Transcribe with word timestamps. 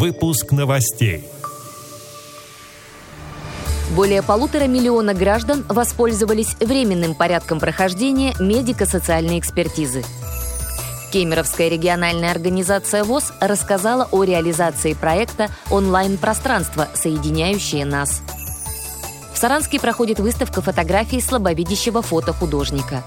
Выпуск 0.00 0.52
новостей. 0.52 1.24
Более 3.96 4.22
полутора 4.22 4.68
миллиона 4.68 5.14
граждан 5.14 5.64
воспользовались 5.68 6.54
временным 6.60 7.16
порядком 7.16 7.58
прохождения 7.58 8.34
медико-социальной 8.38 9.40
экспертизы. 9.40 10.04
Кемеровская 11.12 11.68
региональная 11.68 12.30
организация 12.30 13.02
ВОЗ 13.02 13.32
рассказала 13.40 14.06
о 14.12 14.22
реализации 14.22 14.92
проекта 14.92 15.48
«Онлайн-пространство, 15.70 16.86
соединяющее 16.94 17.84
нас». 17.84 18.22
В 19.32 19.38
Саранске 19.38 19.80
проходит 19.80 20.20
выставка 20.20 20.62
фотографий 20.62 21.20
слабовидящего 21.20 22.02
фотохудожника. 22.02 23.02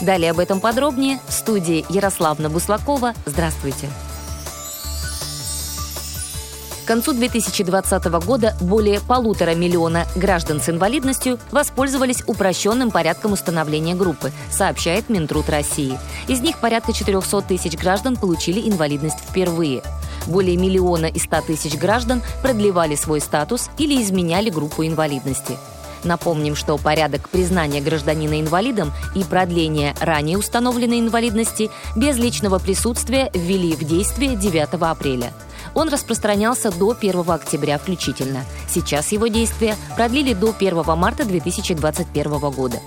Далее 0.00 0.30
об 0.32 0.38
этом 0.38 0.60
подробнее 0.60 1.18
в 1.26 1.32
студии 1.32 1.84
Ярославна 1.88 2.50
Буслакова. 2.50 3.14
Здравствуйте. 3.24 3.88
К 6.84 6.88
концу 6.88 7.14
2020 7.14 8.04
года 8.24 8.54
более 8.60 9.00
полутора 9.00 9.56
миллиона 9.56 10.06
граждан 10.14 10.60
с 10.60 10.68
инвалидностью 10.68 11.40
воспользовались 11.50 12.22
упрощенным 12.28 12.92
порядком 12.92 13.32
установления 13.32 13.96
группы, 13.96 14.30
сообщает 14.52 15.08
Минтруд 15.08 15.48
России. 15.48 15.98
Из 16.28 16.40
них 16.42 16.58
порядка 16.58 16.92
400 16.92 17.42
тысяч 17.42 17.76
граждан 17.76 18.14
получили 18.14 18.68
инвалидность 18.68 19.18
впервые. 19.18 19.82
Более 20.26 20.56
миллиона 20.56 21.06
и 21.06 21.18
100 21.18 21.40
тысяч 21.40 21.76
граждан 21.76 22.22
продлевали 22.40 22.94
свой 22.94 23.20
статус 23.20 23.68
или 23.78 24.00
изменяли 24.00 24.50
группу 24.50 24.84
инвалидности. 24.84 25.56
Напомним, 26.06 26.56
что 26.56 26.78
порядок 26.78 27.28
признания 27.28 27.82
гражданина 27.82 28.40
инвалидом 28.40 28.92
и 29.14 29.24
продления 29.24 29.94
ранее 30.00 30.38
установленной 30.38 31.00
инвалидности 31.00 31.68
без 31.96 32.16
личного 32.16 32.58
присутствия 32.58 33.30
ввели 33.34 33.74
в 33.74 33.84
действие 33.84 34.36
9 34.36 34.68
апреля– 34.80 35.34
он 35.76 35.90
распространялся 35.90 36.70
до 36.70 36.96
1 36.98 37.22
октября 37.28 37.76
включительно. 37.76 38.46
Сейчас 38.66 39.12
его 39.12 39.26
действия 39.26 39.76
продлили 39.94 40.32
до 40.32 40.54
1 40.58 40.84
марта 40.96 41.26
2021 41.26 42.38
года. 42.50 42.78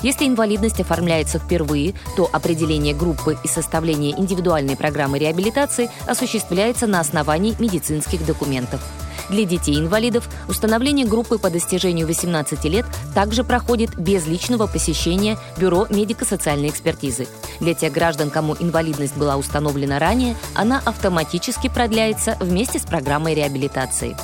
Если 0.00 0.26
инвалидность 0.26 0.80
оформляется 0.80 1.38
впервые, 1.38 1.92
то 2.16 2.28
определение 2.32 2.94
группы 2.94 3.36
и 3.44 3.48
составление 3.48 4.18
индивидуальной 4.18 4.76
программы 4.76 5.18
реабилитации 5.18 5.90
осуществляется 6.06 6.86
на 6.86 7.00
основании 7.00 7.54
медицинских 7.58 8.24
документов. 8.24 8.80
Для 9.28 9.44
детей-инвалидов 9.44 10.28
установление 10.48 11.06
группы 11.06 11.38
по 11.38 11.50
достижению 11.50 12.06
18 12.06 12.64
лет 12.64 12.86
также 13.14 13.44
проходит 13.44 13.98
без 13.98 14.26
личного 14.26 14.66
посещения 14.66 15.38
Бюро 15.56 15.86
медико-социальной 15.90 16.68
экспертизы. 16.68 17.26
Для 17.60 17.74
тех 17.74 17.92
граждан, 17.92 18.30
кому 18.30 18.56
инвалидность 18.58 19.16
была 19.16 19.36
установлена 19.36 19.98
ранее, 19.98 20.36
она 20.54 20.80
автоматически 20.84 21.68
продляется 21.68 22.36
вместе 22.40 22.78
с 22.78 22.82
программой 22.82 23.34
реабилитации. 23.34 24.16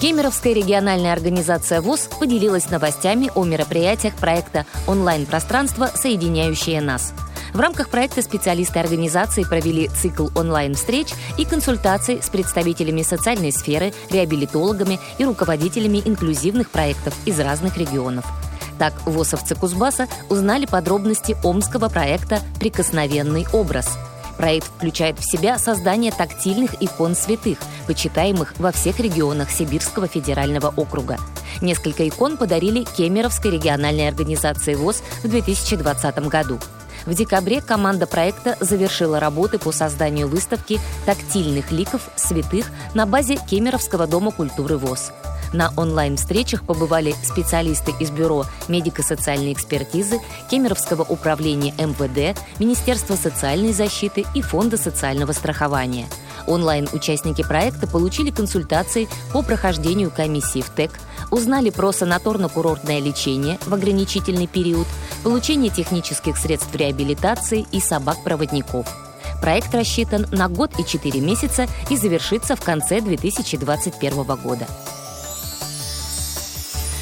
Кемеровская 0.00 0.52
региональная 0.52 1.14
организация 1.14 1.80
ВОЗ 1.80 2.10
поделилась 2.20 2.68
новостями 2.68 3.30
о 3.34 3.44
мероприятиях 3.44 4.14
проекта 4.14 4.66
«Онлайн-пространство, 4.86 5.90
соединяющее 5.94 6.82
нас». 6.82 7.14
В 7.52 7.60
рамках 7.60 7.88
проекта 7.88 8.22
специалисты 8.22 8.78
организации 8.78 9.44
провели 9.44 9.88
цикл 9.88 10.28
онлайн-встреч 10.34 11.08
и 11.38 11.44
консультаций 11.44 12.20
с 12.22 12.28
представителями 12.28 13.02
социальной 13.02 13.52
сферы, 13.52 13.92
реабилитологами 14.10 14.98
и 15.18 15.24
руководителями 15.24 16.02
инклюзивных 16.04 16.70
проектов 16.70 17.14
из 17.24 17.38
разных 17.40 17.76
регионов. 17.76 18.24
Так, 18.78 18.92
ВОСовцы 19.06 19.54
Кузбасса 19.54 20.06
узнали 20.28 20.66
подробности 20.66 21.36
омского 21.42 21.88
проекта 21.88 22.40
«Прикосновенный 22.58 23.46
образ», 23.52 23.96
Проект 24.36 24.66
включает 24.66 25.18
в 25.18 25.24
себя 25.24 25.58
создание 25.58 26.12
тактильных 26.12 26.82
икон 26.82 27.14
святых, 27.14 27.58
почитаемых 27.86 28.54
во 28.58 28.70
всех 28.70 29.00
регионах 29.00 29.50
Сибирского 29.50 30.08
федерального 30.08 30.72
округа. 30.76 31.16
Несколько 31.62 32.06
икон 32.06 32.36
подарили 32.36 32.84
Кемеровской 32.84 33.52
региональной 33.52 34.08
организации 34.08 34.74
ВОЗ 34.74 35.02
в 35.22 35.28
2020 35.28 36.18
году. 36.28 36.58
В 37.06 37.14
декабре 37.14 37.60
команда 37.60 38.06
проекта 38.06 38.56
завершила 38.60 39.20
работы 39.20 39.58
по 39.58 39.70
созданию 39.70 40.26
выставки 40.26 40.80
тактильных 41.06 41.70
ликов 41.70 42.10
святых 42.16 42.66
на 42.94 43.06
базе 43.06 43.38
Кемеровского 43.48 44.08
дома 44.08 44.32
культуры 44.32 44.76
ВОЗ. 44.76 45.12
На 45.52 45.72
онлайн-встречах 45.76 46.66
побывали 46.66 47.14
специалисты 47.22 47.92
из 48.00 48.10
Бюро 48.10 48.44
медико-социальной 48.66 49.52
экспертизы, 49.52 50.18
Кемеровского 50.50 51.02
управления 51.02 51.72
МВД, 51.78 52.36
Министерства 52.58 53.14
социальной 53.14 53.72
защиты 53.72 54.26
и 54.34 54.42
Фонда 54.42 54.76
социального 54.76 55.30
страхования. 55.30 56.06
Онлайн-участники 56.46 57.42
проекта 57.42 57.86
получили 57.86 58.30
консультации 58.30 59.08
по 59.32 59.42
прохождению 59.42 60.10
комиссии 60.10 60.60
в 60.60 60.70
ТЭК, 60.70 60.92
узнали 61.30 61.70
про 61.70 61.90
санаторно-курортное 61.90 63.00
лечение 63.00 63.58
в 63.66 63.74
ограничительный 63.74 64.46
период, 64.46 64.86
получение 65.24 65.70
технических 65.70 66.36
средств 66.36 66.74
реабилитации 66.74 67.66
и 67.72 67.80
собак-проводников. 67.80 68.86
Проект 69.40 69.74
рассчитан 69.74 70.26
на 70.30 70.48
год 70.48 70.70
и 70.78 70.84
4 70.84 71.20
месяца 71.20 71.66
и 71.90 71.96
завершится 71.96 72.56
в 72.56 72.62
конце 72.62 73.00
2021 73.00 74.24
года. 74.36 74.66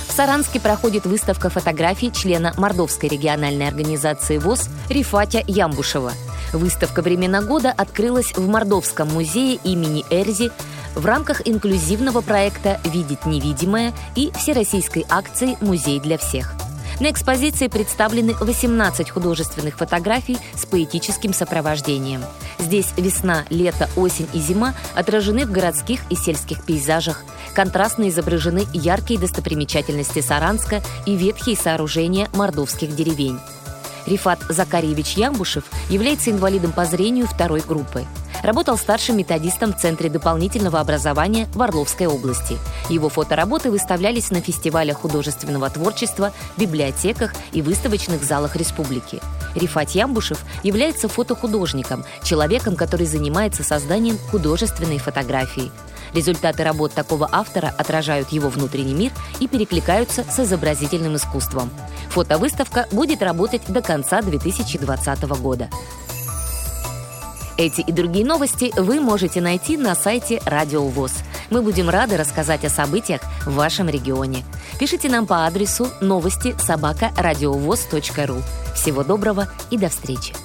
В 0.09 0.17
Саранске 0.17 0.61
проходит 0.61 1.07
выставка 1.07 1.51
фотографий 1.51 2.13
члена 2.13 2.55
Мордовской 2.57 3.09
региональной 3.09 3.67
организации 3.67 4.39
ВОЗ 4.39 4.69
Рифатя 4.89 5.43
Ямбушева. 5.47 6.13
Выставка 6.55 7.03
«Времена 7.03 7.43
года» 7.43 7.75
открылась 7.77 8.33
в 8.33 8.47
Мордовском 8.47 9.09
музее 9.09 9.59
имени 9.65 10.05
Эрзи 10.09 10.53
в 10.95 11.05
рамках 11.05 11.47
инклюзивного 11.47 12.21
проекта 12.21 12.81
«Видеть 12.85 13.27
невидимое» 13.27 13.93
и 14.15 14.31
всероссийской 14.37 15.05
акции 15.11 15.59
«Музей 15.61 15.99
для 15.99 16.17
всех». 16.17 16.55
На 17.01 17.11
экспозиции 17.11 17.67
представлены 17.67 18.35
18 18.35 19.11
художественных 19.11 19.77
фотографий 19.77 20.39
с 20.55 20.65
поэтическим 20.65 21.35
сопровождением. 21.35 22.23
Здесь 22.61 22.93
весна, 22.97 23.45
лето, 23.51 23.91
осень 23.97 24.29
и 24.33 24.39
зима 24.39 24.75
отражены 24.95 25.47
в 25.47 25.51
городских 25.51 26.03
и 26.09 26.15
сельских 26.15 26.65
пейзажах. 26.65 27.25
Контрастно 27.53 28.09
изображены 28.09 28.65
яркие 28.73 29.19
достопримечательности 29.19 30.21
Саранска 30.21 30.83
и 31.05 31.17
ветхие 31.17 31.57
сооружения 31.57 32.29
мордовских 32.33 32.95
деревень. 32.95 33.41
Рифат 34.07 34.41
Закарьевич 34.49 35.15
Ямбушев 35.15 35.65
является 35.89 36.31
инвалидом 36.31 36.73
по 36.73 36.85
зрению 36.85 37.27
второй 37.27 37.61
группы. 37.61 38.05
Работал 38.43 38.77
старшим 38.77 39.17
методистом 39.17 39.73
в 39.73 39.79
Центре 39.79 40.11
дополнительного 40.11 40.79
образования 40.79 41.49
в 41.55 41.63
Орловской 41.63 42.07
области. 42.07 42.59
Его 42.91 43.09
фотоработы 43.09 43.71
выставлялись 43.71 44.31
на 44.31 44.43
фестивалях 44.43 44.99
художественного 44.99 45.71
творчества, 45.71 46.31
библиотеках 46.59 47.33
и 47.53 47.63
выставочных 47.63 48.23
залах 48.23 48.57
республики. 48.57 49.23
Рифат 49.55 49.91
Ямбушев 49.91 50.45
является 50.63 51.09
фотохудожником, 51.09 52.05
человеком, 52.23 52.77
который 52.77 53.07
занимается 53.07 53.65
созданием 53.65 54.19
художественной 54.31 54.99
фотографии. 54.99 55.73
Результаты 56.15 56.63
работ 56.63 56.93
такого 56.93 57.29
автора 57.31 57.75
отражают 57.77 58.31
его 58.31 58.49
внутренний 58.49 58.95
мир 58.95 59.13
и 59.41 59.49
перекликаются 59.49 60.25
с 60.25 60.39
изобразительным 60.39 61.17
искусством. 61.17 61.71
Фотовыставка 62.11 62.87
будет 62.93 63.21
работать 63.23 63.63
до 63.69 63.83
конца 63.83 64.23
2020 64.23 65.23
года. 65.41 65.69
Эти 67.57 67.83
и 67.83 67.93
другие 67.93 68.25
новости 68.25 68.73
вы 68.77 69.01
можете 69.01 69.41
найти 69.41 69.77
на 69.77 69.95
сайте 69.95 70.41
Радио 70.45 70.87
ВОЗ. 70.87 71.13
Мы 71.51 71.63
будем 71.63 71.89
рады 71.89 72.17
рассказать 72.17 72.65
о 72.65 72.71
событиях 72.71 73.21
в 73.45 73.55
вашем 73.55 73.89
регионе. 73.89 74.45
Пишите 74.79 75.09
нам 75.09 75.27
по 75.27 75.47
адресу 75.47 75.89
новости 76.01 76.55
собака 76.59 77.13
ру. 77.17 78.43
Всего 78.75 79.05
доброго 79.05 79.49
и 79.71 79.79
до 79.79 79.89
встречи! 79.89 80.44